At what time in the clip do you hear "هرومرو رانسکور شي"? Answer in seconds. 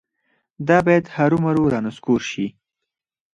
1.15-2.45